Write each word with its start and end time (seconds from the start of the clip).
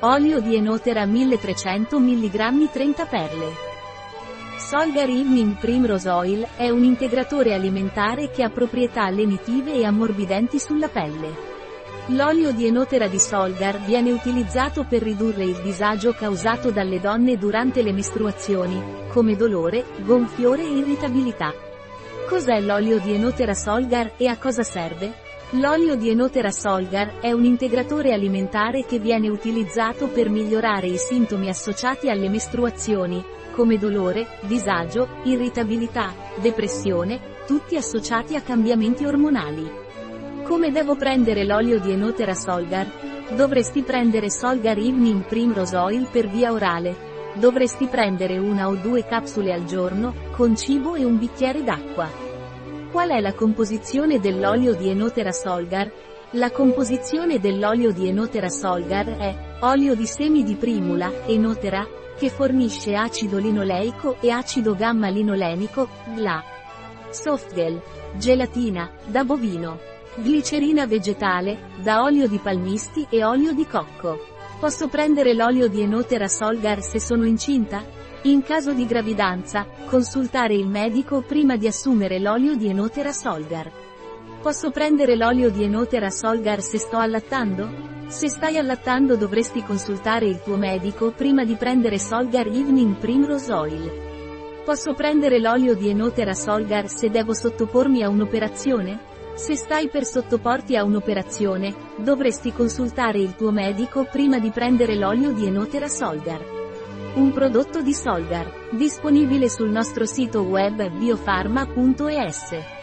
Olio 0.00 0.40
di 0.40 0.54
Enotera 0.54 1.06
1300 1.06 1.98
mg 1.98 2.70
30 2.70 3.06
perle. 3.06 3.46
Solgar 4.58 5.08
Evening 5.08 5.56
Primrose 5.56 6.10
Oil 6.10 6.46
è 6.54 6.68
un 6.68 6.84
integratore 6.84 7.54
alimentare 7.54 8.30
che 8.30 8.42
ha 8.42 8.50
proprietà 8.50 9.08
lenitive 9.08 9.72
e 9.72 9.86
ammorbidenti 9.86 10.58
sulla 10.58 10.88
pelle. 10.88 11.54
L'olio 12.08 12.52
di 12.52 12.66
Enotera 12.66 13.08
di 13.08 13.18
Solgar 13.18 13.80
viene 13.80 14.12
utilizzato 14.12 14.84
per 14.84 15.00
ridurre 15.00 15.44
il 15.44 15.62
disagio 15.62 16.12
causato 16.12 16.70
dalle 16.70 17.00
donne 17.00 17.38
durante 17.38 17.80
le 17.80 17.92
mestruazioni, 17.92 18.78
come 19.08 19.34
dolore, 19.34 19.86
gonfiore 20.04 20.62
e 20.62 20.76
irritabilità. 20.76 21.54
Cos'è 22.28 22.60
l'olio 22.60 22.98
di 22.98 23.14
Enotera 23.14 23.54
Solgar 23.54 24.12
e 24.18 24.26
a 24.26 24.36
cosa 24.36 24.62
serve? 24.62 25.25
L'olio 25.50 25.94
di 25.94 26.10
Enotera 26.10 26.50
Solgar 26.50 27.20
è 27.20 27.30
un 27.30 27.44
integratore 27.44 28.12
alimentare 28.12 28.84
che 28.84 28.98
viene 28.98 29.28
utilizzato 29.28 30.08
per 30.08 30.28
migliorare 30.28 30.88
i 30.88 30.98
sintomi 30.98 31.48
associati 31.48 32.10
alle 32.10 32.28
mestruazioni, 32.28 33.24
come 33.52 33.78
dolore, 33.78 34.26
disagio, 34.40 35.06
irritabilità, 35.22 36.12
depressione, 36.40 37.20
tutti 37.46 37.76
associati 37.76 38.34
a 38.34 38.40
cambiamenti 38.40 39.04
ormonali. 39.04 39.70
Come 40.42 40.72
devo 40.72 40.96
prendere 40.96 41.44
l'olio 41.44 41.78
di 41.78 41.92
Enotera 41.92 42.34
Solgar? 42.34 42.90
Dovresti 43.36 43.82
prendere 43.82 44.30
Solgar 44.30 44.76
Evening 44.76 45.26
Primrose 45.26 45.76
Oil 45.76 46.08
per 46.10 46.28
via 46.28 46.50
orale. 46.50 47.32
Dovresti 47.34 47.86
prendere 47.86 48.36
una 48.36 48.66
o 48.66 48.74
due 48.74 49.04
capsule 49.04 49.52
al 49.52 49.64
giorno, 49.64 50.12
con 50.32 50.56
cibo 50.56 50.96
e 50.96 51.04
un 51.04 51.18
bicchiere 51.18 51.62
d'acqua. 51.62 52.25
Qual 52.96 53.10
è 53.10 53.20
la 53.20 53.34
composizione 53.34 54.20
dell'olio 54.20 54.74
di 54.74 54.88
Enotera 54.88 55.30
Solgar? 55.30 55.92
La 56.30 56.50
composizione 56.50 57.38
dell'olio 57.38 57.92
di 57.92 58.08
Enotera 58.08 58.48
Solgar 58.48 59.18
è 59.18 59.58
olio 59.60 59.94
di 59.94 60.06
semi 60.06 60.42
di 60.42 60.54
primula, 60.54 61.26
Enotera, 61.26 61.86
che 62.16 62.30
fornisce 62.30 62.94
acido 62.94 63.36
linoleico 63.36 64.16
e 64.20 64.30
acido 64.30 64.74
gamma-linolenico, 64.74 65.86
GLA. 66.14 66.42
Softgel, 67.10 67.82
gelatina, 68.16 68.90
da 69.04 69.24
bovino. 69.24 69.78
Glicerina 70.14 70.86
vegetale, 70.86 71.72
da 71.82 72.02
olio 72.02 72.26
di 72.26 72.38
palmisti 72.38 73.06
e 73.10 73.22
olio 73.22 73.52
di 73.52 73.66
cocco. 73.66 74.20
Posso 74.58 74.88
prendere 74.88 75.34
l'olio 75.34 75.68
di 75.68 75.82
Enotera 75.82 76.28
Solgar 76.28 76.80
se 76.80 76.98
sono 76.98 77.26
incinta? 77.26 77.84
In 78.22 78.42
caso 78.42 78.72
di 78.72 78.86
gravidanza, 78.86 79.66
consultare 79.86 80.54
il 80.54 80.66
medico 80.66 81.22
prima 81.22 81.56
di 81.56 81.66
assumere 81.66 82.18
l'olio 82.18 82.56
di 82.56 82.68
Enotera 82.68 83.12
Solgar. 83.12 83.70
Posso 84.42 84.70
prendere 84.70 85.16
l'olio 85.16 85.50
di 85.50 85.62
Enotera 85.62 86.10
Solgar 86.10 86.60
se 86.60 86.78
sto 86.78 86.96
allattando? 86.96 87.68
Se 88.08 88.28
stai 88.28 88.58
allattando 88.58 89.16
dovresti 89.16 89.62
consultare 89.62 90.26
il 90.26 90.40
tuo 90.42 90.56
medico 90.56 91.12
prima 91.12 91.44
di 91.44 91.54
prendere 91.54 91.98
Solgar 91.98 92.46
Evening 92.46 92.96
Primrose 92.96 93.52
Oil. 93.52 93.92
Posso 94.64 94.94
prendere 94.94 95.38
l'olio 95.38 95.74
di 95.74 95.88
Enotera 95.88 96.34
Solgar 96.34 96.88
se 96.88 97.10
devo 97.10 97.32
sottopormi 97.32 98.02
a 98.02 98.08
un'operazione? 98.08 99.14
Se 99.34 99.54
stai 99.54 99.88
per 99.88 100.04
sottoporti 100.04 100.76
a 100.76 100.82
un'operazione, 100.82 101.74
dovresti 101.96 102.52
consultare 102.52 103.18
il 103.18 103.36
tuo 103.36 103.52
medico 103.52 104.04
prima 104.10 104.38
di 104.38 104.50
prendere 104.50 104.96
l'olio 104.96 105.32
di 105.32 105.46
Enotera 105.46 105.86
Solgar. 105.86 106.65
Un 107.16 107.32
prodotto 107.32 107.80
di 107.80 107.94
Solgar, 107.94 108.68
disponibile 108.72 109.48
sul 109.48 109.70
nostro 109.70 110.04
sito 110.04 110.42
web 110.42 110.90
biofarma.es. 110.90 112.75